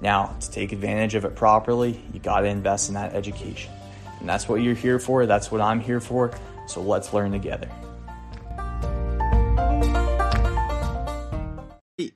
[0.00, 3.72] Now, to take advantage of it properly, you got to invest in that education.
[4.20, 5.26] And that's what you're here for.
[5.26, 6.36] That's what I'm here for.
[6.66, 7.70] So let's learn together.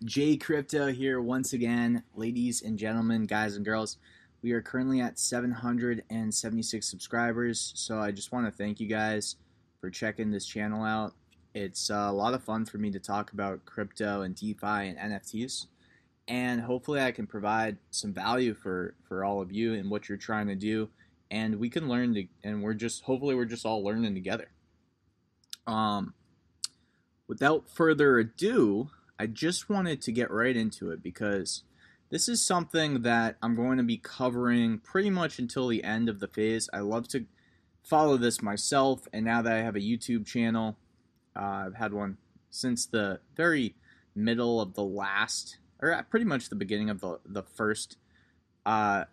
[0.04, 3.96] J Crypto here once again, ladies and gentlemen, guys and girls.
[4.42, 9.36] We are currently at 776 subscribers, so I just want to thank you guys
[9.80, 11.12] for checking this channel out.
[11.54, 15.66] It's a lot of fun for me to talk about crypto and DeFi and NFTs,
[16.30, 20.16] and hopefully I can provide some value for for all of you and what you're
[20.16, 20.88] trying to do,
[21.28, 24.48] and we can learn to, and we're just hopefully we're just all learning together.
[25.66, 26.14] Um,
[27.26, 31.64] without further ado, I just wanted to get right into it because
[32.10, 36.20] this is something that I'm going to be covering pretty much until the end of
[36.20, 36.70] the phase.
[36.72, 37.26] I love to
[37.82, 40.76] follow this myself, and now that I have a YouTube channel,
[41.34, 42.18] uh, I've had one
[42.50, 43.74] since the very
[44.14, 47.96] middle of the last, or pretty much the beginning of the, the first
[48.66, 49.04] uh,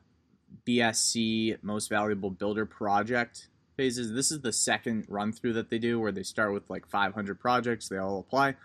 [0.66, 4.12] BSC Most Valuable Builder Project phases.
[4.12, 7.40] This is the second run through that they do where they start with like 500
[7.40, 8.56] projects, they all apply.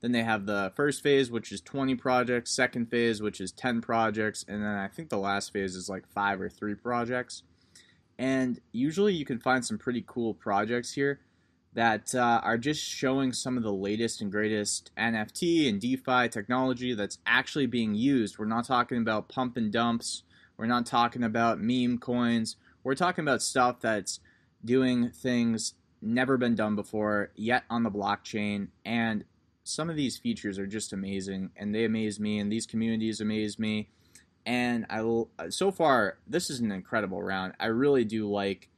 [0.00, 3.80] Then they have the first phase, which is 20 projects, second phase, which is 10
[3.80, 7.44] projects, and then I think the last phase is like five or three projects.
[8.18, 11.20] And usually you can find some pretty cool projects here
[11.74, 16.94] that uh, are just showing some of the latest and greatest NFT and DeFi technology
[16.94, 18.38] that's actually being used.
[18.38, 20.22] We're not talking about pump and dumps,
[20.56, 24.20] we're not talking about meme coins, we're talking about stuff that's
[24.64, 28.68] doing things never been done before yet on the blockchain.
[28.84, 29.24] And
[29.64, 33.58] some of these features are just amazing and they amaze me and these communities amaze
[33.58, 33.88] me.
[34.44, 37.54] And i will, so far this is an incredible round.
[37.60, 38.68] I really do like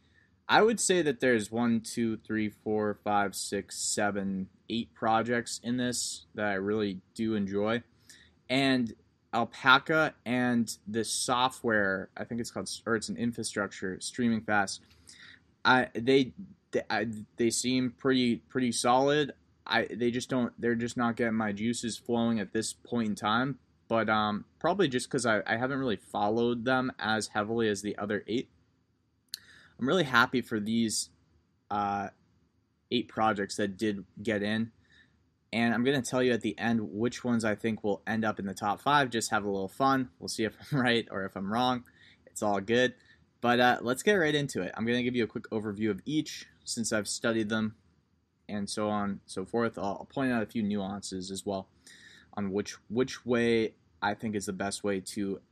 [0.48, 5.76] i would say that there's one two three four five six seven eight projects in
[5.76, 7.82] this that i really do enjoy
[8.48, 8.94] and
[9.32, 14.80] alpaca and this software i think it's called or it's an infrastructure streaming fast
[15.64, 16.32] i they
[16.70, 17.06] they, I,
[17.36, 19.32] they seem pretty pretty solid
[19.66, 23.14] I they just don't they're just not getting my juices flowing at this point in
[23.14, 23.58] time.
[23.86, 27.96] But um, probably just because I, I haven't really followed them as heavily as the
[27.98, 28.48] other eight.
[29.84, 31.10] I'm really happy for these
[31.70, 32.08] uh,
[32.90, 34.72] eight projects that did get in.
[35.52, 38.24] And I'm going to tell you at the end which ones I think will end
[38.24, 39.10] up in the top five.
[39.10, 40.08] Just have a little fun.
[40.18, 41.84] We'll see if I'm right or if I'm wrong.
[42.24, 42.94] It's all good.
[43.42, 44.72] But uh, let's get right into it.
[44.74, 47.74] I'm going to give you a quick overview of each since I've studied them
[48.48, 49.76] and so on and so forth.
[49.76, 51.68] I'll, I'll point out a few nuances as well
[52.32, 55.42] on which which way I think is the best way to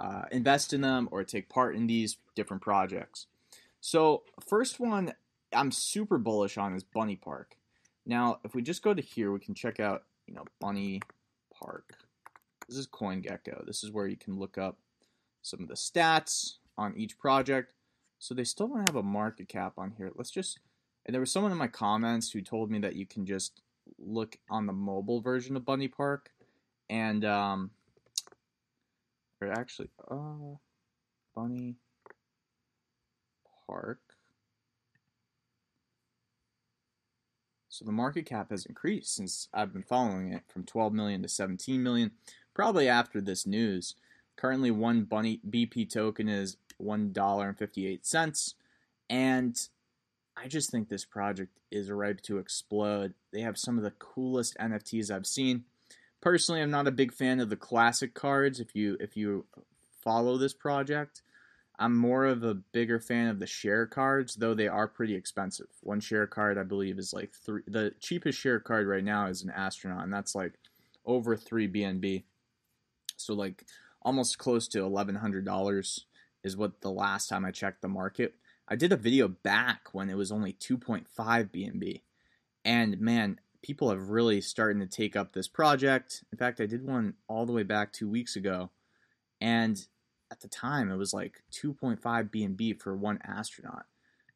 [0.00, 3.26] uh, invest in them or take part in these different projects.
[3.84, 5.12] So first one
[5.52, 7.58] I'm super bullish on is Bunny Park.
[8.06, 11.02] Now, if we just go to here, we can check out you know Bunny
[11.52, 11.92] Park.
[12.66, 13.66] This is CoinGecko.
[13.66, 14.78] This is where you can look up
[15.42, 17.74] some of the stats on each project.
[18.18, 20.10] So they still don't have a market cap on here.
[20.14, 20.60] Let's just
[21.04, 23.60] and there was someone in my comments who told me that you can just
[23.98, 26.30] look on the mobile version of Bunny Park,
[26.88, 27.70] and um,
[29.42, 30.56] or actually, uh,
[31.34, 31.76] Bunny
[33.66, 33.98] Park.
[37.68, 41.28] So the market cap has increased since I've been following it from 12 million to
[41.28, 42.12] 17 million,
[42.54, 43.96] probably after this news.
[44.36, 48.54] Currently, one Bunny BP token is one dollar and 58 cents,
[49.10, 49.60] and
[50.36, 53.14] I just think this project is ripe to explode.
[53.32, 55.64] They have some of the coolest NFTs I've seen.
[56.20, 58.60] Personally, I'm not a big fan of the classic cards.
[58.60, 59.46] If you if you
[60.02, 61.22] follow this project,
[61.78, 65.66] I'm more of a bigger fan of the share cards, though they are pretty expensive.
[65.82, 67.62] One share card, I believe, is like three.
[67.66, 70.52] The cheapest share card right now is an astronaut, and that's like
[71.04, 72.24] over three BNB.
[73.16, 73.64] So like
[74.02, 76.06] almost close to eleven hundred dollars
[76.42, 78.34] is what the last time I checked the market
[78.66, 82.00] I did a video back when it was only 2.5 BNB.
[82.64, 86.24] And man, people have really starting to take up this project.
[86.32, 88.70] In fact, I did one all the way back 2 weeks ago.
[89.40, 89.86] And
[90.34, 93.86] at the time it was like 2.5 BNB for one astronaut.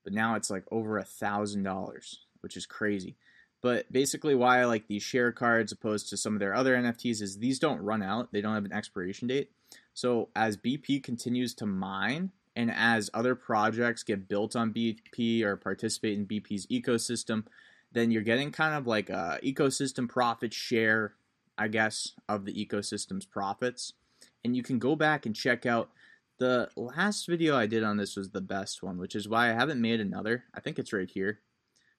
[0.05, 3.17] But now it's like over a thousand dollars, which is crazy.
[3.61, 7.21] But basically, why I like these share cards opposed to some of their other NFTs
[7.21, 8.31] is these don't run out.
[8.31, 9.51] They don't have an expiration date.
[9.93, 15.57] So as BP continues to mine And as other projects get built on BP or
[15.57, 17.45] participate in BP's ecosystem,
[17.93, 21.15] then you're getting kind of like a ecosystem profit share,
[21.57, 23.93] I guess, of the ecosystem's profits.
[24.45, 25.91] And you can go back and check out
[26.39, 29.55] the last video I did on this was the best one, which is why I
[29.55, 30.45] haven't made another.
[30.55, 31.41] I think it's right here.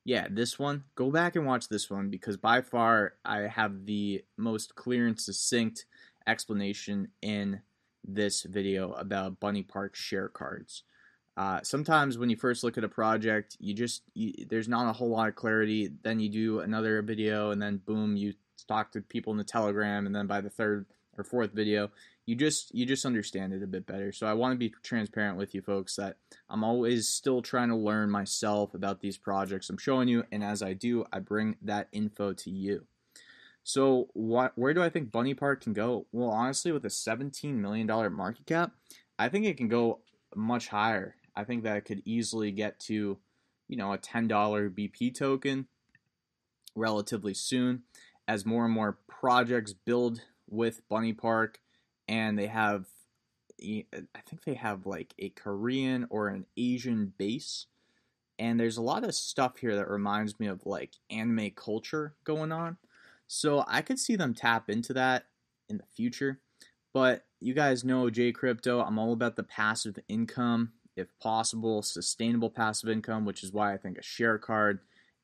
[0.06, 0.86] Yeah, this one.
[0.96, 5.20] Go back and watch this one because by far I have the most clear and
[5.20, 5.86] succinct
[6.26, 7.62] explanation in
[8.06, 10.84] this video about Bunny Park share cards.
[11.36, 14.94] Uh, sometimes when you first look at a project, you just you, there's not a
[14.94, 15.90] whole lot of clarity.
[16.02, 18.34] Then you do another video, and then boom, you
[18.68, 20.86] talk to people in the Telegram, and then by the third
[21.18, 21.92] or fourth video,
[22.30, 24.12] you just you just understand it a bit better.
[24.12, 26.18] So I want to be transparent with you folks that
[26.48, 30.62] I'm always still trying to learn myself about these projects I'm showing you, and as
[30.62, 32.86] I do, I bring that info to you.
[33.64, 36.06] So what where do I think Bunny Park can go?
[36.12, 38.74] Well, honestly, with a 17 million dollar market cap,
[39.18, 40.02] I think it can go
[40.36, 41.16] much higher.
[41.36, 43.18] I think that it could easily get to,
[43.68, 45.66] you know, a $10 BP token
[46.76, 47.82] relatively soon
[48.28, 51.60] as more and more projects build with Bunny Park
[52.10, 52.88] and they have
[53.62, 57.66] I think they have like a Korean or an Asian base.
[58.38, 62.54] And there's a lot of stuff here that reminds me of like anime culture going
[62.54, 62.78] on.
[63.28, 65.26] So I could see them tap into that
[65.68, 66.40] in the future.
[66.94, 72.50] But you guys know J Crypto, I'm all about the passive income if possible, sustainable
[72.50, 74.80] passive income, which is why I think a share card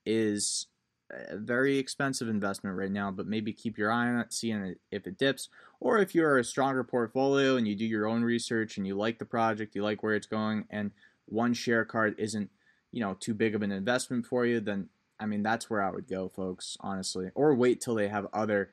[0.06, 0.68] is
[1.12, 5.08] a very expensive investment right now, but maybe keep your eye on it, seeing if
[5.08, 5.50] it dips.
[5.80, 9.20] Or if you're a stronger portfolio and you do your own research and you like
[9.20, 10.92] the project, you like where it's going, and
[11.26, 12.50] one share card isn't,
[12.92, 15.92] you know, too big of an investment for you, then I mean that's where I
[15.92, 17.30] would go, folks, honestly.
[17.36, 18.72] Or wait till they have other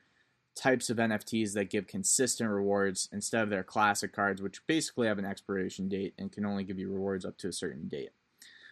[0.55, 5.19] types of NFTs that give consistent rewards instead of their classic cards, which basically have
[5.19, 8.11] an expiration date and can only give you rewards up to a certain date.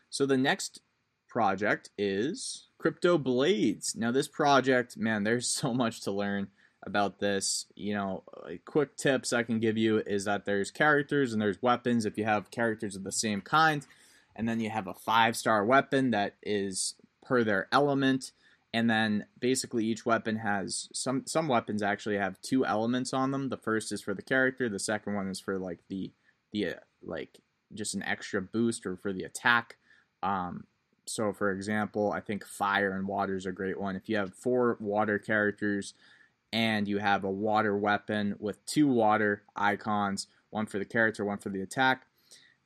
[0.10, 0.82] So the next
[1.32, 3.96] project is Crypto Blades.
[3.96, 6.48] Now, this project, man, there's so much to learn
[6.84, 7.66] about this.
[7.76, 8.24] You know,
[8.66, 12.26] quick tips I can give you is that there's characters and there's weapons if you
[12.26, 13.86] have characters of the same kind.
[14.36, 18.32] And then you have a five star weapon that is per their element
[18.74, 23.50] and then basically each weapon has some some weapons actually have two elements on them.
[23.50, 26.12] The first is for the character, the second one is for like the
[26.54, 26.74] the uh,
[27.04, 27.40] like
[27.74, 29.78] just an extra boost or for the attack.
[30.24, 30.66] Um,
[31.12, 33.96] so for example, I think fire and water is a great one.
[33.96, 35.94] If you have four water characters
[36.54, 41.38] and you have a water weapon with two water icons, one for the character, one
[41.38, 42.06] for the attack,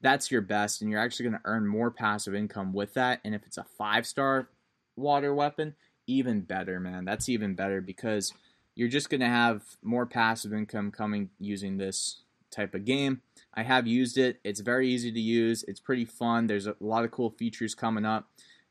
[0.02, 3.20] that's your best and you're actually going to earn more passive income with that.
[3.24, 4.50] And if it's a five star
[4.96, 5.76] water weapon,
[6.08, 7.06] even better, man.
[7.06, 8.34] That's even better because
[8.76, 12.22] you're just going to have more passive income coming using this
[12.52, 13.22] type of game.
[13.56, 14.40] I have used it.
[14.44, 15.64] It's very easy to use.
[15.68, 16.48] It's pretty fun.
[16.48, 18.28] There's a lot of cool features coming up.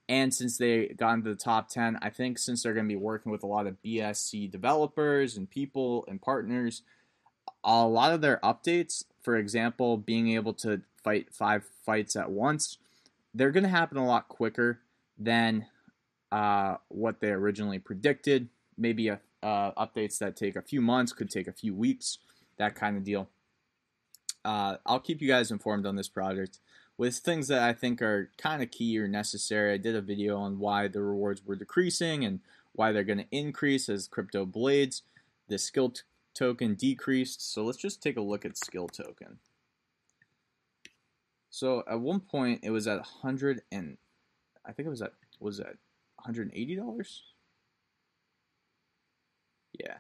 [0.09, 3.01] And since they got into the top 10, I think since they're going to be
[3.01, 6.83] working with a lot of BSC developers and people and partners,
[7.63, 12.77] a lot of their updates, for example, being able to fight five fights at once,
[13.33, 14.81] they're going to happen a lot quicker
[15.19, 15.67] than
[16.31, 18.49] uh, what they originally predicted.
[18.77, 22.19] Maybe a, uh, updates that take a few months, could take a few weeks,
[22.59, 23.29] that kind of deal.
[24.45, 26.59] Uh, I'll keep you guys informed on this project
[26.97, 29.73] with things that I think are kind of key or necessary.
[29.73, 32.41] I did a video on why the rewards were decreasing and
[32.73, 35.03] why they're going to increase as crypto blades.
[35.49, 36.03] The skill t-
[36.35, 37.53] token decreased.
[37.53, 39.39] So let's just take a look at skill token.
[41.51, 43.97] So at one point it was at 100 and
[44.67, 45.77] I think it was at was at
[46.27, 47.21] $180?
[49.79, 49.99] Yeah.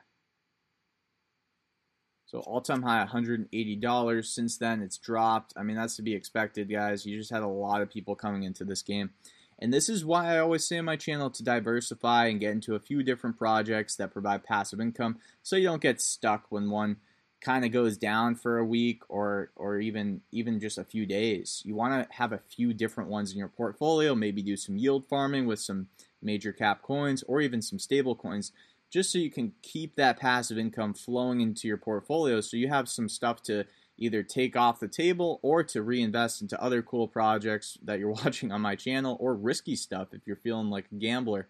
[2.26, 4.25] So all time high $180.
[4.25, 5.52] Since then it's dropped.
[5.57, 7.07] I mean that's to be expected, guys.
[7.07, 9.11] You just had a lot of people coming into this game.
[9.59, 12.75] And this is why I always say on my channel to diversify and get into
[12.75, 16.97] a few different projects that provide passive income so you don't get stuck when one
[17.40, 21.62] kind of goes down for a week or or even even just a few days.
[21.64, 25.07] You want to have a few different ones in your portfolio, maybe do some yield
[25.09, 25.88] farming with some
[26.23, 28.50] major cap coins or even some stable coins
[28.95, 32.89] just so you can keep that passive income flowing into your portfolio so you have
[32.89, 33.65] some stuff to
[33.99, 38.53] either take off the table or to reinvest into other cool projects that you're watching
[38.53, 41.49] on my channel or risky stuff if you're feeling like a gambler.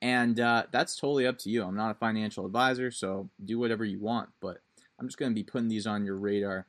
[0.00, 1.62] And uh, that's totally up to you.
[1.64, 4.62] I'm not a financial advisor, so do whatever you want, but
[4.98, 6.66] I'm just going to be putting these on your radar.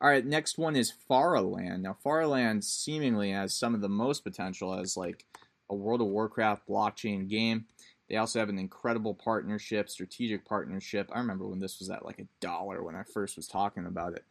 [0.00, 1.80] All right, next one is Faraland.
[1.80, 5.24] Now, Faraland seemingly has some of the most potential as like
[5.68, 7.66] a World of Warcraft blockchain game.
[8.08, 11.10] They also have an incredible partnership, strategic partnership.
[11.12, 14.14] I remember when this was at like a dollar when I first was talking about
[14.14, 14.24] it,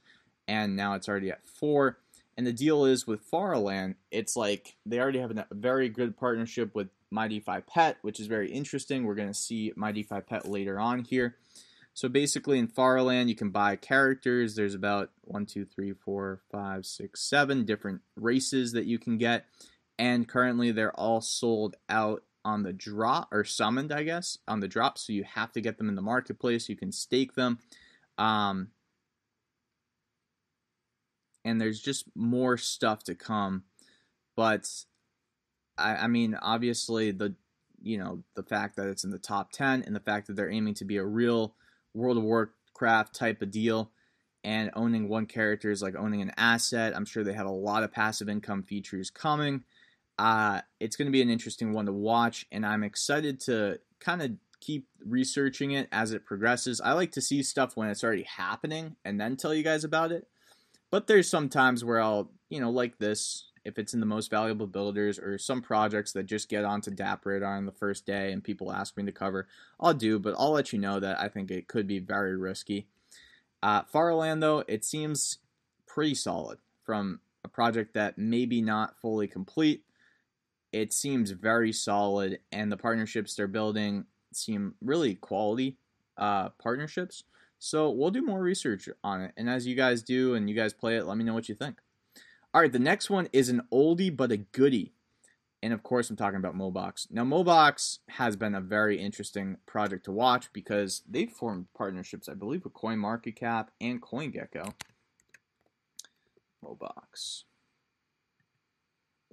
[0.48, 2.00] and now it's already at four.
[2.36, 6.76] And the deal is with Farland, it's like they already have a very good partnership
[6.76, 9.06] with MyDeFi Pet, which is very interesting.
[9.06, 11.36] We're going to see MyDeFi Pet later on here.
[11.94, 14.54] So basically, in Farland, you can buy characters.
[14.54, 19.46] There's about one, two, three, four, five, six, seven different races that you can get.
[19.98, 24.70] And currently, they're all sold out on the drop, or summoned, I guess, on the
[24.70, 24.98] drop.
[24.98, 26.70] So you have to get them in the marketplace.
[26.70, 27.60] You can stake them.
[28.18, 28.70] Um,
[31.44, 33.64] and there's just more stuff to come.
[34.38, 34.70] But
[35.78, 37.36] I, I mean, obviously the
[37.82, 40.50] you know the fact that it's in the top ten and the fact that they're
[40.50, 41.54] aiming to be a real
[41.94, 43.92] World of Warcraft type of deal,
[44.44, 46.96] and owning one character is like owning an asset.
[46.96, 49.64] I'm sure they have a lot of passive income features coming.
[50.18, 54.22] Uh, it's going to be an interesting one to watch, and I'm excited to kind
[54.22, 56.82] of keep researching it as it progresses.
[56.82, 60.12] I like to see stuff when it's already happening and then tell you guys about
[60.12, 60.28] it.
[60.90, 64.32] But there's some times where I'll, you know, like this, if it's in the most
[64.32, 68.44] valuable builders or some projects that just get onto DappRadar on the first day and
[68.44, 69.48] people ask me to cover,
[69.80, 72.88] I'll do, but I'll let you know that I think it could be very risky.
[73.62, 75.40] Uh, Farland, though, it seems
[75.86, 79.84] pretty solid from a project that maybe not fully complete.
[80.82, 85.78] It seems very solid, and the partnerships they're building seem really quality
[86.18, 87.24] uh, partnerships.
[87.58, 89.32] So we'll do more research on it.
[89.36, 91.56] And as you guys do and you guys play it, let me know what you
[91.56, 91.80] think.
[92.54, 94.94] All right, the next one is an oldie but a goodie.
[95.64, 97.08] And of course, I'm talking about Mobox.
[97.10, 102.36] Now, Mobox has been a very interesting project to watch because they've formed partnerships, I
[102.36, 104.74] believe, with CoinMarketCap and CoinGecko.
[106.64, 107.46] Mobox.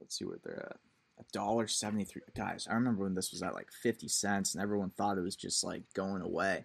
[0.01, 0.94] Let's see where they're at.
[1.33, 2.23] Dollar seventy-three.
[2.37, 5.37] Guys, I remember when this was at like fifty cents, and everyone thought it was
[5.37, 6.65] just like going away.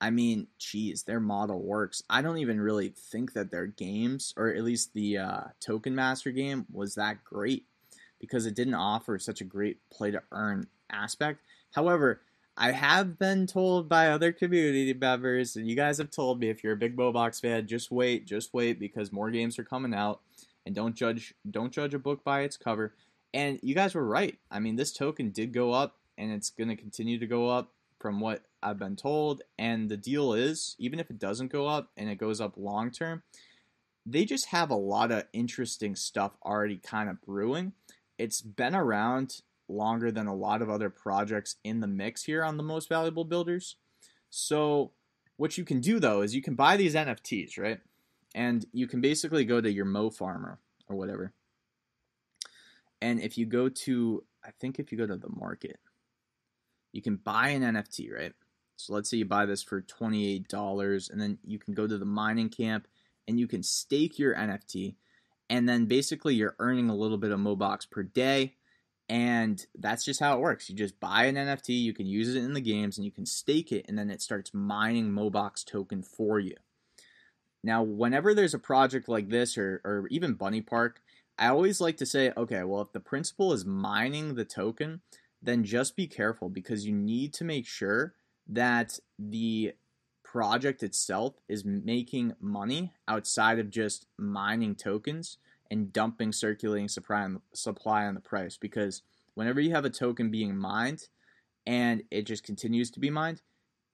[0.00, 2.02] I mean, geez, their model works.
[2.10, 6.32] I don't even really think that their games, or at least the uh, Token Master
[6.32, 7.66] game, was that great
[8.18, 11.40] because it didn't offer such a great play to earn aspect.
[11.72, 12.20] However,
[12.56, 16.62] I have been told by other community members, and you guys have told me if
[16.62, 20.20] you're a big Mobox fan, just wait, just wait because more games are coming out,
[20.66, 22.92] and don't judge don't judge a book by its cover.
[23.34, 24.38] And you guys were right.
[24.50, 27.72] I mean, this token did go up, and it's going to continue to go up
[27.98, 29.42] from what I've been told.
[29.58, 32.90] And the deal is, even if it doesn't go up and it goes up long
[32.90, 33.22] term,
[34.04, 37.72] they just have a lot of interesting stuff already kind of brewing.
[38.18, 42.56] It's been around longer than a lot of other projects in the mix here on
[42.56, 43.76] the most valuable builders.
[44.28, 44.90] So,
[45.36, 47.80] what you can do though is you can buy these NFTs, right?
[48.34, 50.58] And you can basically go to your Mo Farmer
[50.88, 51.32] or whatever.
[53.02, 55.80] And if you go to, I think if you go to the market,
[56.92, 58.32] you can buy an NFT, right?
[58.76, 62.04] So let's say you buy this for $28 and then you can go to the
[62.04, 62.86] mining camp
[63.26, 64.94] and you can stake your NFT
[65.50, 68.54] and then basically you're earning a little bit of Mobox per day
[69.08, 70.70] and that's just how it works.
[70.70, 73.26] You just buy an NFT, you can use it in the games and you can
[73.26, 76.54] stake it and then it starts mining Mobox token for you.
[77.64, 81.01] Now, whenever there's a project like this or, or even Bunny Park,
[81.38, 85.00] I always like to say, okay, well, if the principal is mining the token,
[85.42, 88.14] then just be careful because you need to make sure
[88.46, 89.72] that the
[90.22, 95.38] project itself is making money outside of just mining tokens
[95.70, 99.02] and dumping circulating supply on, supply on the price because
[99.34, 101.08] whenever you have a token being mined
[101.66, 103.42] and it just continues to be mined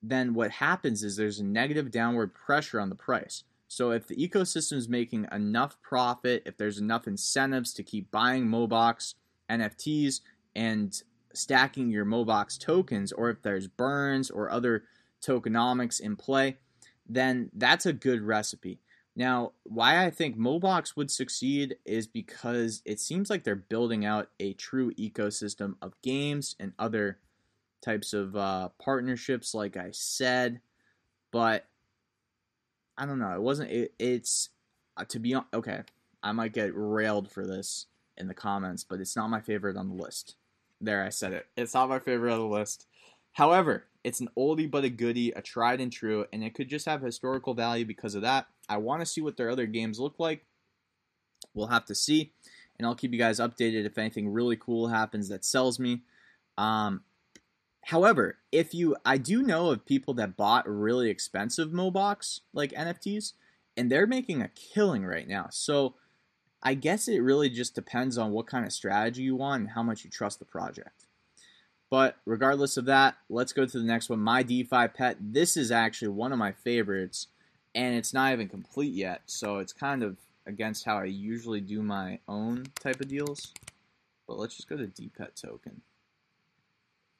[0.00, 4.17] then what happens is there's a negative downward pressure on the price so if the
[4.17, 9.15] ecosystem is making enough profit if there's enough incentives to keep buying mobox
[9.51, 10.21] nfts
[10.57, 11.03] and
[11.39, 14.85] stacking your Mobox tokens, or if there's burns or other
[15.23, 16.57] tokenomics in play,
[17.09, 18.81] then that's a good recipe.
[19.17, 24.31] Now, why I think Mobox would succeed is because it seems like they're building out
[24.39, 27.19] a true ecosystem of games and other
[27.83, 30.61] types of uh, partnerships, like I said.
[31.33, 31.67] But
[32.99, 33.33] I don't know.
[33.33, 33.71] It wasn't.
[33.71, 34.50] It, it's
[34.97, 35.83] uh, to be okay.
[36.23, 37.87] I might get railed for this
[38.17, 40.35] in the comments, but it's not my favorite on the list.
[40.81, 41.47] There, I said it.
[41.57, 42.87] It's not my favorite on the list.
[43.33, 46.87] However, it's an oldie but a goodie, a tried and true, and it could just
[46.87, 48.47] have historical value because of that.
[48.69, 50.45] I want to see what their other games look like.
[51.55, 52.33] We'll have to see,
[52.78, 56.02] and I'll keep you guys updated if anything really cool happens that sells me.
[56.57, 57.02] Um,
[57.88, 63.33] however, if you, I do know of people that bought really expensive Mobox like NFTs,
[63.78, 65.47] and they're making a killing right now.
[65.50, 65.95] So
[66.62, 69.83] I guess it really just depends on what kind of strategy you want and how
[69.83, 71.07] much you trust the project.
[71.88, 74.18] But regardless of that, let's go to the next one.
[74.18, 75.16] MyDeFi Pet.
[75.18, 77.28] This is actually one of my favorites,
[77.75, 81.80] and it's not even complete yet, so it's kind of against how I usually do
[81.80, 83.54] my own type of deals.
[84.26, 85.80] But let's just go to DPET token.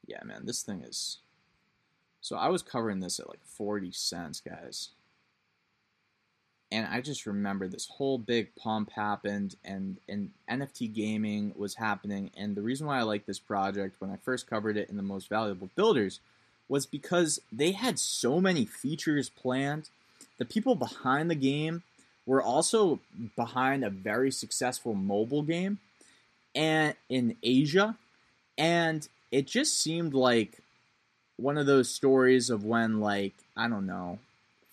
[0.09, 1.19] Yeah, man, this thing is.
[2.21, 4.89] So I was covering this at like 40 cents, guys.
[6.73, 12.31] And I just remember this whole big pump happened and, and NFT gaming was happening.
[12.37, 15.03] And the reason why I like this project when I first covered it in the
[15.03, 16.21] most valuable builders
[16.69, 19.89] was because they had so many features planned.
[20.39, 21.83] The people behind the game
[22.27, 23.01] were also
[23.37, 25.79] behind a very successful mobile game
[26.55, 27.97] and in Asia
[28.59, 30.59] and it just seemed like
[31.37, 34.19] one of those stories of when like I don't know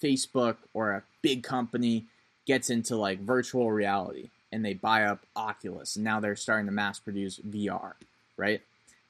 [0.02, 2.06] Facebook or a big company
[2.46, 6.72] gets into like virtual reality and they buy up Oculus and now they're starting to
[6.72, 7.94] mass produce VR,
[8.38, 8.62] right?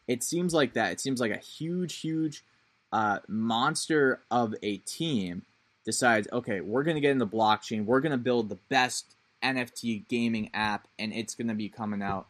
[0.08, 0.92] It seems like that.
[0.92, 2.44] It seems like a huge, huge
[2.92, 5.44] uh, monster of a team
[5.84, 7.86] decides, okay, we're going to get into blockchain.
[7.86, 12.02] We're going to build the best NFT gaming app, and it's going to be coming
[12.02, 12.28] out.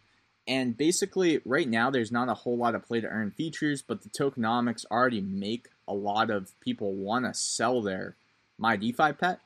[0.47, 4.03] And basically, right now, there's not a whole lot of play to earn features, but
[4.03, 8.15] the tokenomics already make a lot of people want to sell their
[8.57, 9.39] My DeFi pet.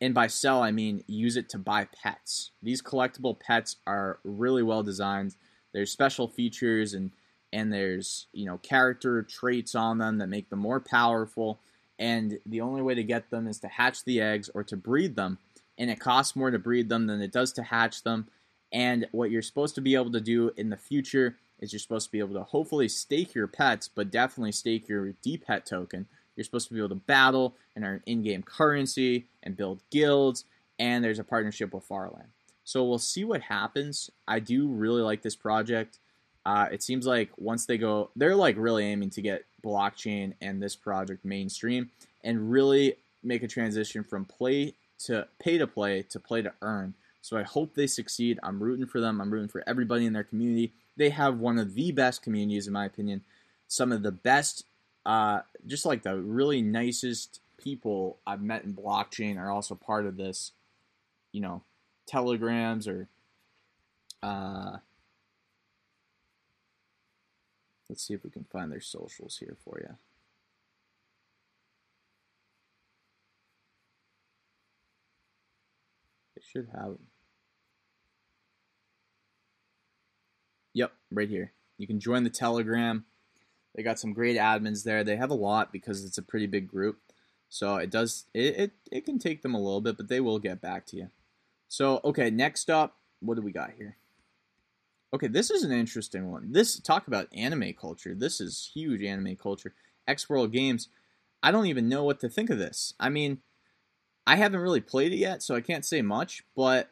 [0.00, 2.50] And by sell, I mean use it to buy pets.
[2.62, 5.34] These collectible pets are really well designed.
[5.72, 7.10] There's special features and
[7.52, 11.60] and there's you know character traits on them that make them more powerful
[11.98, 15.16] and the only way to get them is to hatch the eggs or to breed
[15.16, 15.38] them
[15.78, 18.26] and it costs more to breed them than it does to hatch them
[18.72, 22.06] and what you're supposed to be able to do in the future is you're supposed
[22.06, 26.06] to be able to hopefully stake your pets but definitely stake your DPET token.
[26.34, 30.44] You're supposed to be able to battle and earn in-game currency and build guilds
[30.78, 32.28] and there's a partnership with farland.
[32.64, 34.10] So we'll see what happens.
[34.26, 35.98] I do really like this project.
[36.44, 40.62] Uh, it seems like once they go, they're like really aiming to get blockchain and
[40.62, 41.90] this project mainstream
[42.22, 46.94] and really make a transition from play to pay to play to play to earn.
[47.26, 48.38] So I hope they succeed.
[48.44, 49.20] I'm rooting for them.
[49.20, 50.72] I'm rooting for everybody in their community.
[50.96, 53.24] They have one of the best communities, in my opinion.
[53.66, 54.64] Some of the best,
[55.04, 60.16] uh, just like the really nicest people I've met in blockchain are also part of
[60.16, 60.52] this,
[61.32, 61.64] you know,
[62.06, 63.08] telegrams or
[64.22, 64.76] uh,
[67.88, 69.96] Let's see if we can find their socials here for you.
[76.36, 77.06] They should have them.
[80.76, 81.52] Yep, right here.
[81.78, 83.06] You can join the Telegram.
[83.74, 85.02] They got some great admins there.
[85.02, 86.98] They have a lot because it's a pretty big group.
[87.48, 90.38] So it does it, it, it can take them a little bit, but they will
[90.38, 91.10] get back to you.
[91.68, 93.96] So okay, next up, what do we got here?
[95.14, 96.52] Okay, this is an interesting one.
[96.52, 98.14] This talk about anime culture.
[98.14, 99.72] This is huge anime culture.
[100.06, 100.88] X World Games.
[101.42, 102.92] I don't even know what to think of this.
[103.00, 103.38] I mean,
[104.26, 106.90] I haven't really played it yet, so I can't say much, but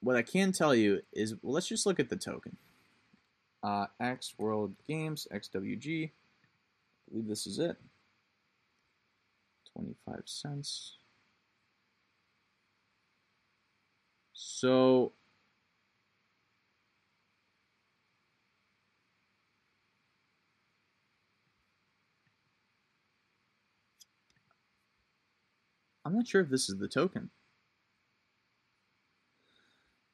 [0.00, 2.56] what I can tell you is well, let's just look at the token.
[3.62, 6.08] Uh, X World Games, XWG.
[6.08, 6.10] I
[7.10, 7.76] believe this is it.
[9.74, 10.96] 25 cents.
[14.32, 15.12] So
[26.04, 27.30] I'm not sure if this is the token.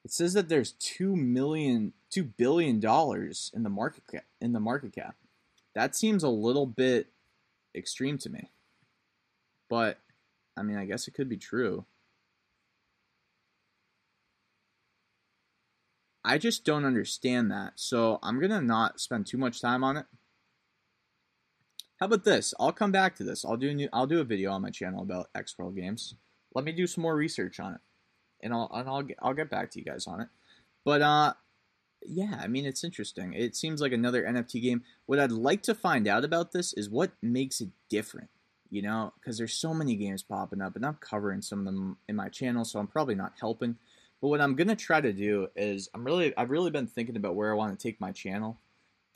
[0.07, 4.23] It says that there's two million, two billion dollars in the market cap.
[4.39, 5.17] In the market cap,
[5.75, 7.07] that seems a little bit
[7.75, 8.49] extreme to me.
[9.69, 9.99] But
[10.55, 11.83] I mean, I guess it could be true.
[16.23, 17.73] I just don't understand that.
[17.75, 20.05] So I'm gonna not spend too much time on it.
[21.99, 22.53] How about this?
[22.57, 23.43] I'll come back to this.
[23.43, 26.15] I'll do a new, I'll do a video on my channel about X World games.
[26.55, 27.81] Let me do some more research on it,
[28.41, 30.27] and I'll and I'll get, I'll get back to you guys on it.
[30.83, 31.33] But uh,
[32.05, 33.33] yeah, I mean it's interesting.
[33.33, 34.83] It seems like another NFT game.
[35.05, 38.29] What I'd like to find out about this is what makes it different.
[38.69, 41.97] You know, because there's so many games popping up, and I'm covering some of them
[42.09, 43.77] in my channel, so I'm probably not helping.
[44.21, 47.35] But what I'm gonna try to do is I'm really I've really been thinking about
[47.35, 48.57] where I want to take my channel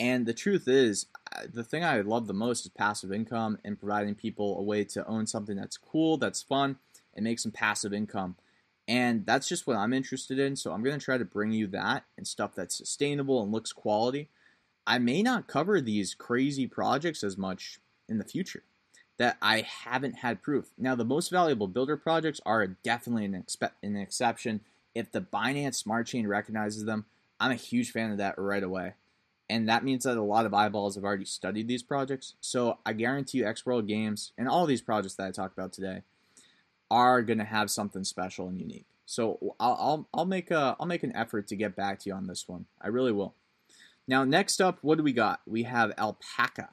[0.02, 1.06] and the truth is,
[1.54, 5.06] the thing I love the most is passive income and providing people a way to
[5.06, 6.78] own something that's cool, that's fun,
[7.14, 8.36] and make some passive income.
[8.92, 10.58] And that's just what I'm interested in.
[10.58, 13.72] So I'm going to try to bring you that and stuff that's sustainable and looks
[13.72, 14.28] quality.
[14.86, 18.64] I may not cover these crazy projects as much in the future
[19.18, 20.72] that I haven't had proof.
[20.78, 24.60] Now, the most valuable builder projects are definitely an, expe- an exception.
[24.94, 27.06] If the Binance Smart Chain recognizes them,
[27.40, 28.96] I'm a huge fan of that right away
[29.52, 32.36] and that means that a lot of eyeballs have already studied these projects.
[32.40, 35.74] So I guarantee you, X World Games and all these projects that I talked about
[35.74, 36.04] today
[36.92, 38.86] are going to have something special and unique.
[39.06, 42.16] So I'll, I'll I'll make a I'll make an effort to get back to you
[42.16, 42.66] on this one.
[42.82, 43.34] I really will.
[44.08, 45.42] Now next up, what do we got?
[45.48, 46.70] We have alpaca.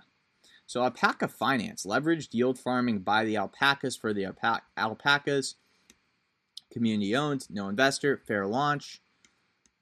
[0.67, 5.55] So alpaca finance, leveraged yield farming by the alpacas for the alpa- alpacas.
[6.71, 9.01] Community owned, no investor, fair launch.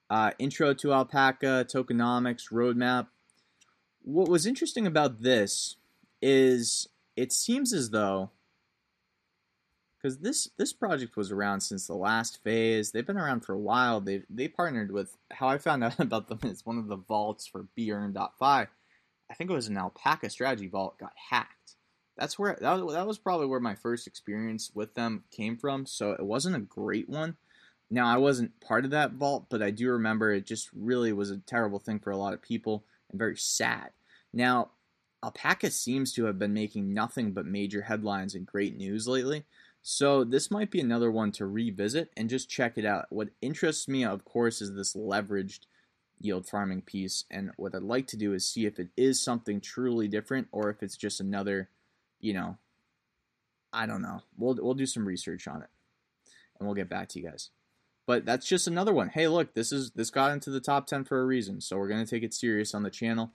[0.08, 3.08] Uh, intro to alpaca, tokenomics, roadmap.
[4.02, 5.76] What was interesting about this
[6.22, 8.30] is it seems as though
[10.06, 12.92] because this this project was around since the last phase.
[12.92, 14.00] They've been around for a while.
[14.00, 17.44] They they partnered with how I found out about them is one of the vaults
[17.46, 18.68] for BEARN.fi.
[19.28, 21.74] I think it was an Alpaca strategy vault got hacked.
[22.16, 25.86] That's where that that was probably where my first experience with them came from.
[25.86, 27.36] So it wasn't a great one.
[27.90, 31.32] Now I wasn't part of that vault, but I do remember it just really was
[31.32, 33.90] a terrible thing for a lot of people and very sad.
[34.32, 34.70] Now
[35.24, 39.44] Alpaca seems to have been making nothing but major headlines and great news lately.
[39.88, 43.06] So this might be another one to revisit and just check it out.
[43.10, 45.60] What interests me, of course, is this leveraged
[46.20, 47.22] yield farming piece.
[47.30, 50.70] And what I'd like to do is see if it is something truly different or
[50.70, 51.68] if it's just another,
[52.18, 52.58] you know,
[53.72, 54.22] I don't know.
[54.36, 55.68] We'll we'll do some research on it.
[56.58, 57.50] And we'll get back to you guys.
[58.08, 59.10] But that's just another one.
[59.10, 61.60] Hey, look, this is this got into the top 10 for a reason.
[61.60, 63.30] So we're going to take it serious on the channel.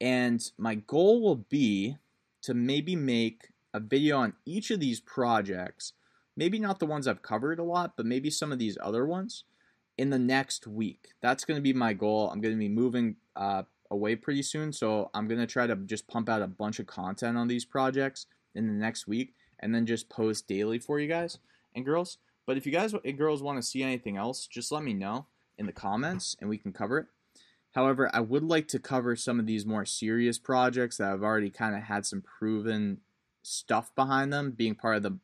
[0.00, 1.96] And my goal will be
[2.42, 5.92] to maybe make a video on each of these projects,
[6.36, 9.44] maybe not the ones I've covered a lot, but maybe some of these other ones
[9.98, 11.08] in the next week.
[11.20, 12.30] That's going to be my goal.
[12.30, 15.76] I'm going to be moving uh, away pretty soon, so I'm going to try to
[15.76, 19.74] just pump out a bunch of content on these projects in the next week and
[19.74, 21.38] then just post daily for you guys
[21.74, 22.18] and girls.
[22.46, 25.26] But if you guys and girls want to see anything else, just let me know
[25.58, 27.06] in the comments and we can cover it.
[27.72, 31.50] However, I would like to cover some of these more serious projects that I've already
[31.50, 32.98] kind of had some proven
[33.42, 35.18] stuff behind them, being part of the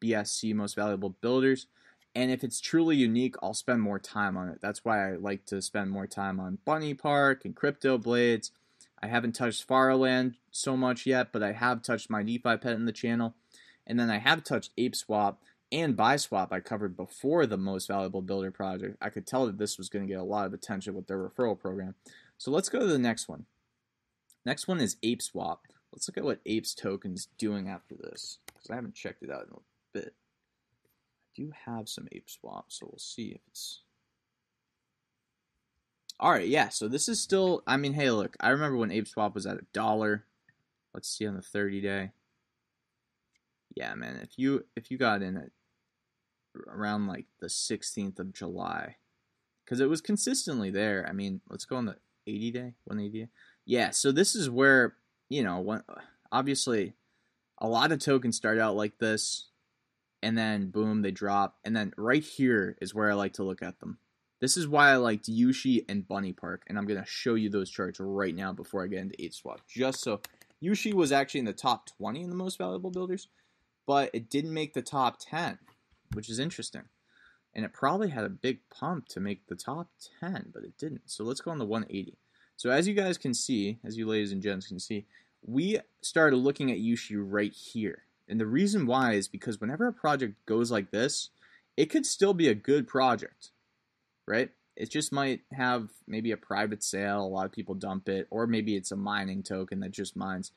[0.00, 1.66] BSC Most Valuable Builders.
[2.14, 4.60] And if it's truly unique, I'll spend more time on it.
[4.60, 8.50] That's why I like to spend more time on Bunny Park and Crypto Blades.
[9.00, 12.86] I haven't touched Farland so much yet, but I have touched my DeFi pet in
[12.86, 13.34] the channel.
[13.86, 15.36] And then I have touched ApeSwap
[15.70, 18.96] and Biswap I covered before the Most Valuable Builder project.
[19.00, 21.18] I could tell that this was going to get a lot of attention with their
[21.18, 21.94] referral program.
[22.36, 23.46] So let's go to the next one.
[24.44, 25.58] Next one is ApeSwap.
[25.92, 29.46] Let's look at what Apes token's doing after this, because I haven't checked it out
[29.46, 29.60] in a
[29.92, 30.14] bit.
[30.14, 33.80] I do have some Ape Swap, so we'll see if it's.
[36.20, 37.62] Alright, yeah, so this is still.
[37.66, 40.24] I mean, hey, look, I remember when Ape Swap was at a dollar.
[40.92, 42.10] Let's see on the 30 day.
[43.74, 45.50] Yeah, man, if you if you got in at
[46.66, 48.96] around like the 16th of July,
[49.64, 51.06] because it was consistently there.
[51.08, 51.96] I mean, let's go on the
[52.26, 53.28] 80 day, 180 day.
[53.64, 54.96] Yeah, so this is where
[55.28, 55.82] you know, when,
[56.32, 56.94] obviously,
[57.58, 59.48] a lot of tokens start out like this,
[60.22, 63.62] and then boom, they drop, and then right here is where I like to look
[63.62, 63.98] at them.
[64.40, 67.70] This is why I liked YooShi and Bunny Park, and I'm gonna show you those
[67.70, 70.20] charts right now before I get into Ape Swap, just so
[70.62, 73.28] YooShi was actually in the top 20 in the most valuable builders,
[73.86, 75.58] but it didn't make the top 10,
[76.12, 76.84] which is interesting.
[77.54, 79.88] And it probably had a big pump to make the top
[80.20, 81.10] 10, but it didn't.
[81.10, 82.18] So let's go on the 180.
[82.58, 85.06] So as you guys can see, as you ladies and gents can see,
[85.46, 88.02] we started looking at YooShi right here.
[88.28, 91.30] And the reason why is because whenever a project goes like this,
[91.76, 93.52] it could still be a good project,
[94.26, 94.50] right?
[94.74, 98.48] It just might have maybe a private sale, a lot of people dump it, or
[98.48, 100.50] maybe it's a mining token that just mines.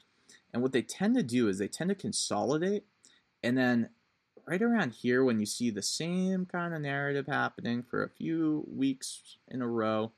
[0.52, 2.84] And what they tend to do is they tend to consolidate,
[3.44, 3.90] and then
[4.48, 8.66] right around here, when you see the same kind of narrative happening for a few
[8.68, 10.14] weeks in a row,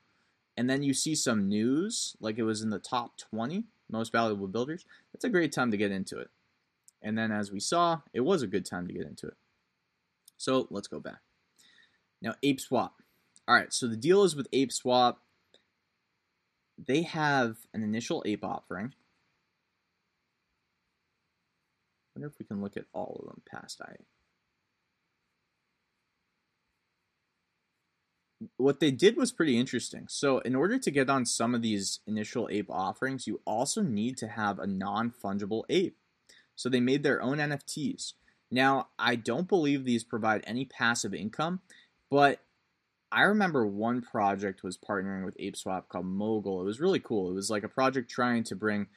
[0.56, 4.46] and then you see some news, like it was in the top 20 most valuable
[4.46, 6.30] builders, that's a great time to get into it.
[7.02, 9.36] And then as we saw, it was a good time to get into it.
[10.38, 11.20] So let's go back.
[12.22, 12.94] Now, Ape Swap.
[13.46, 15.20] All right, so the deal is with Ape Swap,
[16.78, 18.94] they have an initial ape offering.
[22.14, 23.96] wonder if we can look at all of them past I
[28.56, 30.06] what they did was pretty interesting.
[30.08, 34.16] So, in order to get on some of these initial ape offerings, you also need
[34.18, 35.96] to have a non fungible ape.
[36.54, 38.14] So, they made their own NFTs.
[38.50, 41.60] Now, I don't believe these provide any passive income,
[42.10, 42.40] but
[43.10, 46.60] I remember one project was partnering with ApeSwap called Mogul.
[46.60, 47.30] It was really cool.
[47.30, 48.88] It was like a project trying to bring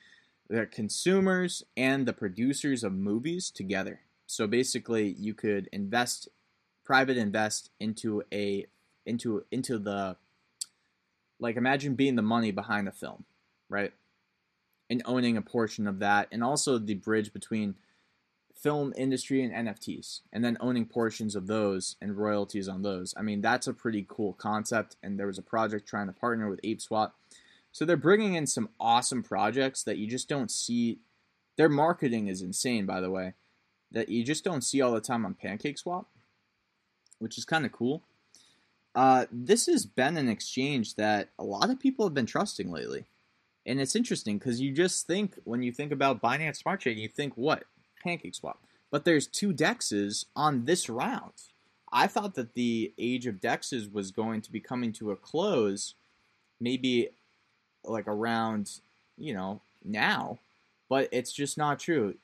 [0.50, 4.02] the consumers and the producers of movies together.
[4.26, 6.30] So basically, you could invest,
[6.84, 8.66] private invest into a
[9.08, 10.18] into into the
[11.40, 13.26] like imagine being the money behind a film,
[13.70, 13.94] right?
[14.90, 17.76] And owning a portion of that, and also the bridge between
[18.62, 23.14] film industry and NFTs, and then owning portions of those and royalties on those.
[23.16, 24.96] I mean, that's a pretty cool concept.
[25.04, 27.12] And there was a project trying to partner with ApeSwap.
[27.72, 31.00] So they're bringing in some awesome projects that you just don't see.
[31.58, 33.34] Their marketing is insane, by the way,
[33.92, 36.06] that you just don't see all the time on PancakeSwap,
[37.20, 38.04] which is kind of cool.
[38.96, 43.06] Uh, this has been an exchange that a lot of people have been trusting lately.
[43.66, 47.10] And it's interesting because you just think, when you think about Binance Smart Chain, you
[47.10, 47.66] think, what?
[48.02, 48.60] Pancake Swap.
[48.90, 51.34] But there's two dexes on this round.
[51.92, 55.94] I thought that the age of dexes was going to be coming to a close,
[56.60, 57.10] maybe
[57.84, 58.80] like around,
[59.18, 60.40] you know, now,
[60.90, 62.16] but it's just not true.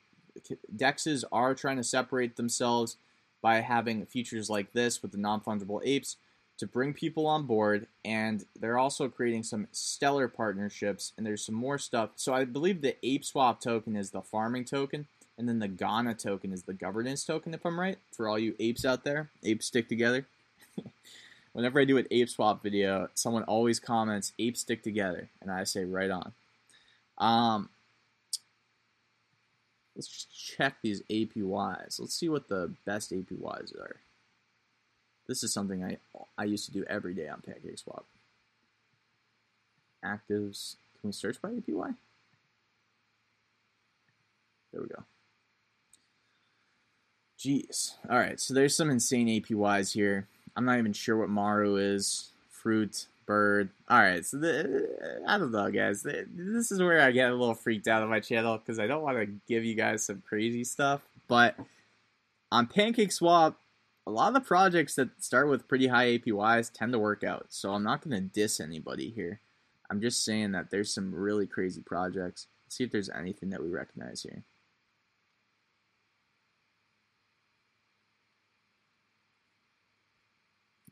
[0.75, 2.97] Dexes are trying to separate themselves
[3.41, 6.17] by having features like this with the non fungible apes
[6.57, 11.55] to bring people on board, and they're also creating some stellar partnerships, and there's some
[11.55, 12.11] more stuff.
[12.15, 16.15] So I believe the Ape Swap token is the farming token, and then the GNANA
[16.15, 19.29] token is the governance token, if I'm right, for all you apes out there.
[19.43, 20.25] Apes stick together.
[21.53, 25.63] Whenever I do an Ape Swap video, someone always comments, apes stick together, and I
[25.63, 26.33] say, right on.
[27.17, 27.69] Um,
[29.95, 31.99] let's just check these APYs.
[31.99, 33.97] Let's see what the best APYs are.
[35.27, 35.97] This is something I
[36.37, 38.03] I used to do every day on PancakeSwap.
[40.03, 40.75] Actives.
[40.99, 41.95] Can we search by APY?
[44.71, 45.03] There we go.
[47.39, 47.95] Jeez.
[48.09, 50.27] All right, so there's some insane APYs here.
[50.55, 52.31] I'm not even sure what Maru is.
[52.49, 53.69] Fruit, bird.
[53.89, 56.03] All right, so the, I don't know, guys.
[56.03, 59.03] This is where I get a little freaked out on my channel because I don't
[59.03, 61.01] want to give you guys some crazy stuff.
[61.27, 61.55] But
[62.51, 63.55] on PancakeSwap,
[64.05, 67.47] a lot of the projects that start with pretty high APYs tend to work out.
[67.49, 69.39] So I'm not going to diss anybody here.
[69.89, 72.47] I'm just saying that there's some really crazy projects.
[72.65, 74.43] Let's see if there's anything that we recognize here.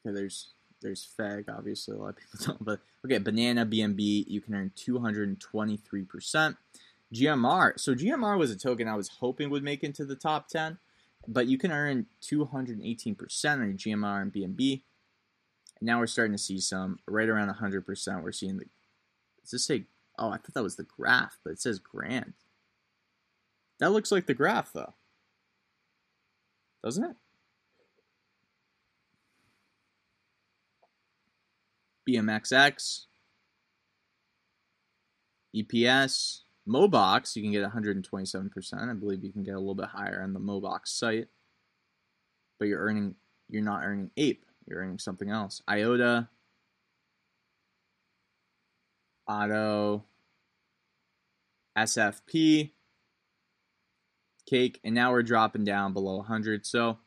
[0.05, 4.41] Okay, there's there's Feg, obviously a lot of people don't, but okay, Banana BNB, you
[4.41, 6.57] can earn 223%.
[7.13, 10.79] GMR, so GMR was a token I was hoping would make into the top 10
[11.27, 14.81] but you can earn 218% on your GMR and BNB.
[15.79, 18.23] And now we're starting to see some right around 100%.
[18.23, 18.65] We're seeing the.
[19.41, 19.85] Does this say?
[20.19, 22.33] Oh, I thought that was the graph, but it says grand.
[23.79, 24.93] That looks like the graph, though.
[26.83, 27.15] Doesn't it?
[32.09, 33.05] BMXX,
[35.55, 38.89] EPS, Mobox, you can get 127%.
[38.89, 41.27] I believe you can get a little bit higher on the Mobox site.
[42.59, 43.15] But you're earning
[43.49, 44.45] you're not earning ape.
[44.65, 45.61] You're earning something else.
[45.69, 46.29] IOTA,
[49.27, 50.05] Auto,
[51.77, 52.71] SFP,
[54.45, 56.65] Cake, and now we're dropping down below 100.
[56.65, 56.99] So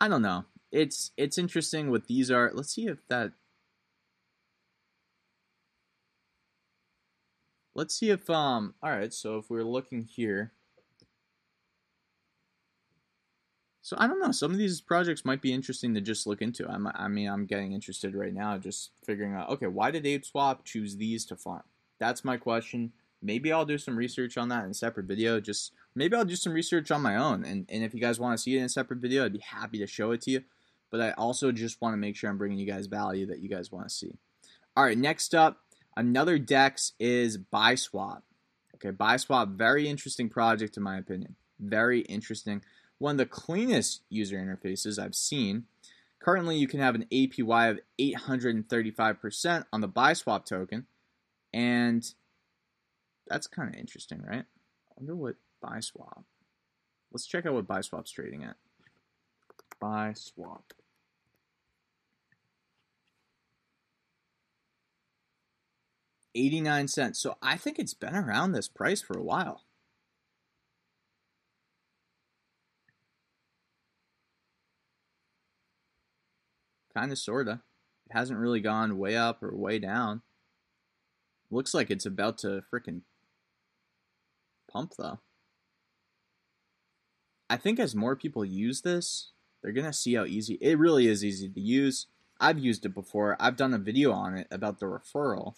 [0.00, 0.44] I don't know.
[0.72, 2.50] It's it's interesting what these are.
[2.52, 3.32] Let's see if that
[7.74, 10.52] Let's see if, um, all right, so if we're looking here.
[13.82, 14.32] So I don't know.
[14.32, 16.66] Some of these projects might be interesting to just look into.
[16.66, 19.50] I'm, I mean, I'm getting interested right now, just figuring out.
[19.50, 21.64] Okay, why did ApeSwap choose these to farm?
[21.98, 22.92] That's my question.
[23.20, 25.40] Maybe I'll do some research on that in a separate video.
[25.40, 27.44] Just maybe I'll do some research on my own.
[27.44, 29.40] And and if you guys want to see it in a separate video, I'd be
[29.40, 30.44] happy to show it to you.
[30.90, 33.48] But I also just want to make sure I'm bringing you guys value that you
[33.48, 34.16] guys want to see.
[34.76, 35.58] All right, next up,
[35.96, 38.22] Another DEX is Biswap.
[38.74, 41.36] Okay, Biswap, very interesting project in my opinion.
[41.60, 42.62] Very interesting.
[42.98, 45.64] One of the cleanest user interfaces I've seen.
[46.20, 50.86] Currently, you can have an APY of 835% on the Biswap token,
[51.52, 52.04] and
[53.26, 54.44] that's kind of interesting, right?
[54.44, 56.24] I wonder what Biswap.
[57.12, 58.56] Let's check out what Biswap's trading at.
[59.80, 60.62] Biswap.
[66.34, 67.20] 89 cents.
[67.20, 69.62] So I think it's been around this price for a while.
[76.94, 77.58] Kind of, sort of.
[78.06, 80.22] It hasn't really gone way up or way down.
[81.50, 83.02] Looks like it's about to freaking
[84.70, 85.20] pump, though.
[87.50, 89.30] I think as more people use this,
[89.62, 92.06] they're going to see how easy it really is easy to use.
[92.40, 93.36] I've used it before.
[93.38, 95.54] I've done a video on it about the referral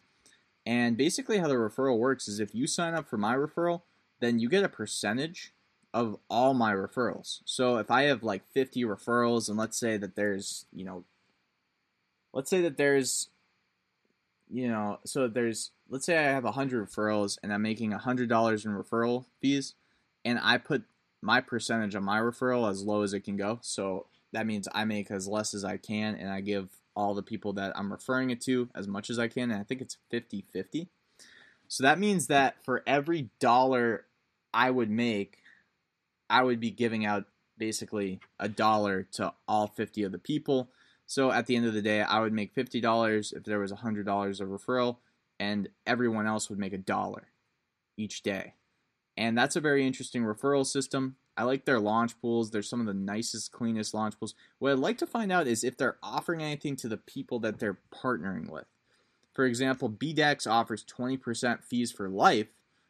[0.66, 3.82] and basically, how the referral works is if you sign up for my referral,
[4.20, 5.52] then you get a percentage
[5.94, 7.40] of all my referrals.
[7.44, 11.04] So if I have like 50 referrals, and let's say that there's, you know,
[12.32, 13.28] let's say that there's,
[14.50, 18.28] you know, so there's, let's say I have 100 referrals and I'm making $100 in
[18.28, 19.74] referral fees,
[20.24, 20.82] and I put
[21.22, 23.58] my percentage on my referral as low as it can go.
[23.62, 27.22] So that means I make as less as I can and I give all the
[27.22, 29.50] people that I'm referring it to as much as I can.
[29.50, 30.88] And I think it's 50 50.
[31.68, 34.06] So that means that for every dollar
[34.54, 35.38] I would make,
[36.30, 37.26] I would be giving out
[37.58, 40.70] basically a dollar to all 50 of the people.
[41.06, 44.40] So at the end of the day, I would make $50 if there was $100
[44.40, 44.96] of referral,
[45.38, 47.28] and everyone else would make a dollar
[47.96, 48.54] each day.
[49.16, 51.16] And that's a very interesting referral system.
[51.36, 52.50] I like their launch pools.
[52.50, 54.34] They're some of the nicest, cleanest launch pools.
[54.58, 57.58] What I'd like to find out is if they're offering anything to the people that
[57.58, 58.64] they're partnering with.
[59.32, 62.48] For example, BDEX offers 20% fees for life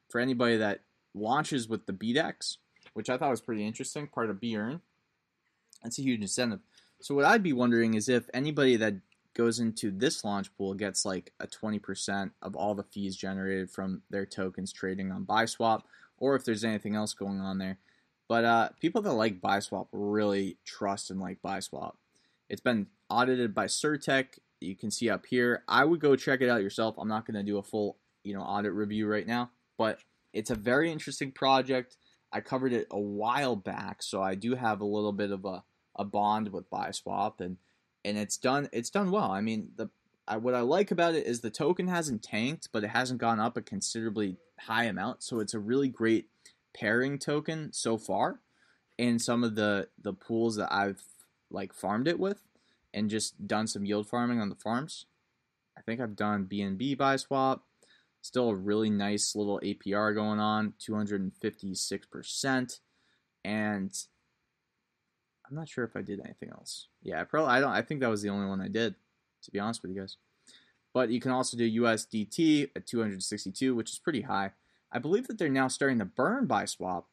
[0.09, 0.83] for anybody that
[1.13, 2.59] launches with the BDEX,
[2.95, 4.81] which I thought was pretty interesting, part of BEarn.
[5.83, 6.61] That's a huge incentive.
[7.01, 8.95] So what I'd be wondering is if anybody that
[9.35, 14.03] goes into this launch pool gets like a 20% of all the fees generated from
[14.09, 15.83] their tokens trading on Biswap,
[16.19, 17.79] or if there's anything else going on there.
[18.29, 21.95] But uh, people that like Biswap really trust and like Biswap.
[22.49, 24.39] It's been audited by CertiK.
[24.61, 25.63] You can see up here.
[25.69, 26.97] I would go check it out yourself.
[26.99, 30.01] I'm not going to do a full, you know, audit review right now, but
[30.33, 31.97] it's a very interesting project.
[32.33, 35.63] I covered it a while back, so I do have a little bit of a,
[35.95, 37.57] a bond with Biswap, and
[38.05, 39.31] and it's done it's done well.
[39.31, 39.89] I mean, the
[40.29, 43.41] I, what I like about it is the token hasn't tanked, but it hasn't gone
[43.41, 46.29] up a considerably high amount, so it's a really great
[46.77, 48.41] pairing token so far
[48.99, 51.03] in some of the the pools that I've
[51.51, 52.43] like farmed it with
[52.93, 55.07] and just done some yield farming on the farms.
[55.77, 57.61] I think I've done BNB Biswap.
[58.23, 62.81] Still a really nice little APR going on, 256%.
[63.45, 63.93] And
[65.49, 66.89] I'm not sure if I did anything else.
[67.03, 68.95] Yeah, I probably I don't I think that was the only one I did,
[69.43, 70.17] to be honest with you guys.
[70.93, 74.53] But you can also do USDT at 262, which is pretty high.
[74.93, 77.05] I believe that they're now starting to burn Biswap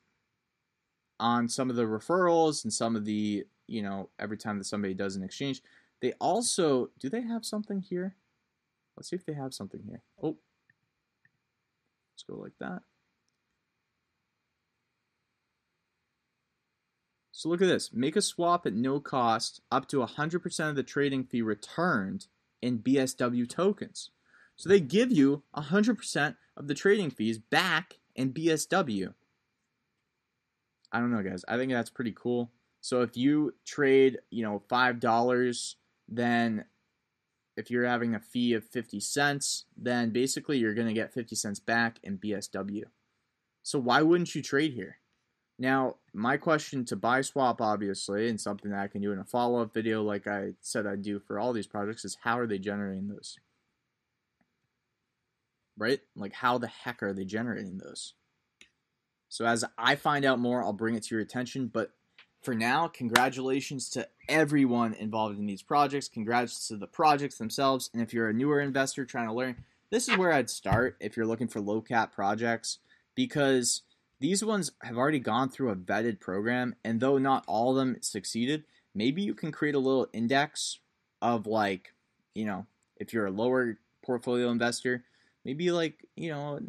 [1.20, 4.94] on some of the referrals and some of the, you know, every time that somebody
[4.94, 5.62] does an exchange.
[6.02, 8.16] They also do they have something here?
[8.96, 10.02] Let's see if they have something here.
[10.22, 10.38] Oh.
[12.14, 12.84] Let's go like that.
[17.32, 17.92] So look at this.
[17.92, 22.28] Make a swap at no cost up to 100% of the trading fee returned
[22.62, 24.12] in BSW tokens.
[24.56, 29.14] So they give you 100% of the trading fees back in BSW.
[30.92, 31.44] I don't know, guys.
[31.48, 32.52] I think that's pretty cool.
[32.82, 35.76] So if you trade, you know, $5,
[36.08, 36.66] then
[37.56, 41.36] if you're having a fee of 50 cents, then basically you're going to get 50
[41.36, 42.84] cents back in BSW.
[43.64, 44.98] So why wouldn't you trade here?
[45.58, 49.62] Now, my question to Biswap, obviously, and something that I can do in a follow
[49.62, 52.58] up video, like I said I'd do for all these projects, is how are they
[52.58, 53.38] generating those?
[55.78, 56.00] Right?
[56.16, 58.14] Like, how the heck are they generating those?
[59.30, 61.68] So, as I find out more, I'll bring it to your attention.
[61.68, 61.92] But
[62.42, 66.08] for now, congratulations to everyone involved in these projects.
[66.08, 67.90] Congrats to the projects themselves.
[67.94, 71.16] And if you're a newer investor trying to learn, this is where I'd start if
[71.16, 72.80] you're looking for low cap projects
[73.16, 73.84] because
[74.20, 77.98] these ones have already gone through a vetted program, and though not all of them
[78.02, 78.64] succeeded,
[78.96, 80.80] maybe you can create a little index
[81.22, 81.94] of like,
[82.34, 82.66] you know,
[82.98, 85.04] if you're a lower portfolio investor,
[85.46, 86.60] maybe like, you know,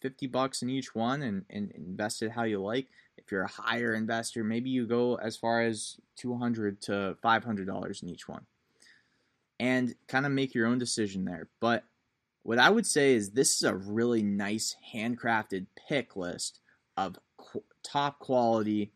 [0.00, 2.88] 50 bucks in each one and, and invest it how you like.
[3.16, 8.08] If you're a higher investor, maybe you go as far as 200 to $500 in
[8.08, 8.46] each one
[9.58, 11.48] and kind of make your own decision there.
[11.60, 11.84] But
[12.42, 16.60] what I would say is this is a really nice handcrafted pick list
[16.96, 18.92] of qu- top quality,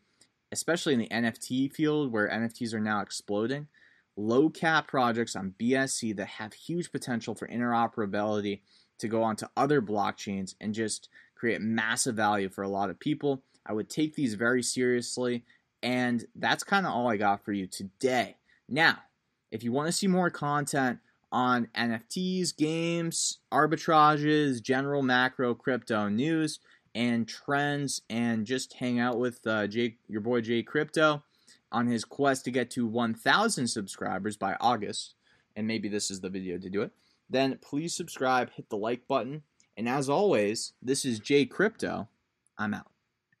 [0.51, 3.67] especially in the NFT field where NFTs are now exploding.
[4.15, 8.61] Low cap projects on BSC that have huge potential for interoperability
[9.01, 13.43] to go onto other blockchains and just create massive value for a lot of people.
[13.65, 15.43] I would take these very seriously,
[15.83, 18.37] and that's kind of all I got for you today.
[18.69, 18.99] Now,
[19.51, 20.99] if you want to see more content
[21.31, 26.59] on NFTs, games, arbitrages, general macro crypto news,
[26.93, 31.23] and trends and just hang out with uh, Jay, your boy Jay Crypto
[31.71, 35.15] on his quest to get to 1,000 subscribers by August,
[35.55, 36.91] and maybe this is the video to do it,
[37.31, 39.43] then please subscribe, hit the like button,
[39.77, 42.09] and as always, this is Jay Crypto.
[42.57, 42.90] I'm out.